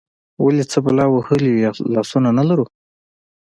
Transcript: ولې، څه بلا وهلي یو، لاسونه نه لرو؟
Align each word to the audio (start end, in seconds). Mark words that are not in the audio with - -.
ولې، 0.43 0.63
څه 0.71 0.77
بلا 0.85 1.05
وهلي 1.09 1.51
یو، 1.65 1.73
لاسونه 1.93 2.29
نه 2.37 2.43
لرو؟ 2.49 2.65